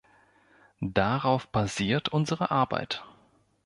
Darauf 0.79 1.47
basiert 1.49 2.09
unsere 2.09 2.49
Arbeit. 2.49 3.03